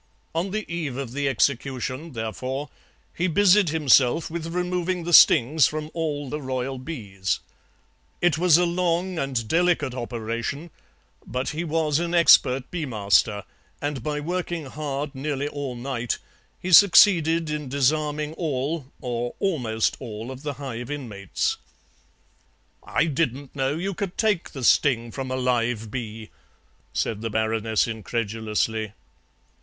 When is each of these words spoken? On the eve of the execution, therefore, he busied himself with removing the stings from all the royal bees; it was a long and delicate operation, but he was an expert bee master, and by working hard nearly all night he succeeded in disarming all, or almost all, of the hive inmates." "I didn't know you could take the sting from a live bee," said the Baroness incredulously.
On 0.33 0.49
the 0.49 0.65
eve 0.67 0.97
of 0.97 1.11
the 1.11 1.27
execution, 1.27 2.13
therefore, 2.13 2.71
he 3.13 3.27
busied 3.27 3.69
himself 3.69 4.31
with 4.31 4.47
removing 4.47 5.03
the 5.03 5.13
stings 5.13 5.67
from 5.67 5.91
all 5.93 6.27
the 6.27 6.41
royal 6.41 6.79
bees; 6.79 7.39
it 8.19 8.35
was 8.35 8.57
a 8.57 8.65
long 8.65 9.19
and 9.19 9.47
delicate 9.47 9.93
operation, 9.93 10.71
but 11.27 11.49
he 11.49 11.63
was 11.63 11.99
an 11.99 12.15
expert 12.15 12.71
bee 12.71 12.87
master, 12.87 13.43
and 13.79 14.01
by 14.01 14.19
working 14.19 14.65
hard 14.65 15.13
nearly 15.13 15.47
all 15.47 15.75
night 15.75 16.17
he 16.59 16.71
succeeded 16.71 17.51
in 17.51 17.69
disarming 17.69 18.33
all, 18.33 18.91
or 19.01 19.35
almost 19.37 19.97
all, 19.99 20.31
of 20.31 20.41
the 20.41 20.53
hive 20.53 20.89
inmates." 20.89 21.57
"I 22.83 23.05
didn't 23.05 23.55
know 23.55 23.75
you 23.75 23.93
could 23.93 24.17
take 24.17 24.49
the 24.49 24.63
sting 24.63 25.11
from 25.11 25.29
a 25.29 25.35
live 25.35 25.91
bee," 25.91 26.31
said 26.91 27.21
the 27.21 27.29
Baroness 27.29 27.87
incredulously. 27.87 28.93